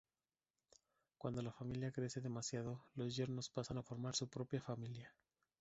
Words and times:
Cuando 1.19 1.43
la 1.43 1.51
familia 1.51 1.91
crece 1.91 2.21
demasiado, 2.21 2.83
los 2.95 3.15
yernos 3.15 3.51
pasan 3.51 3.77
a 3.77 3.83
formar 3.83 4.15
su 4.15 4.27
propia 4.27 4.59
familia. 4.59 5.13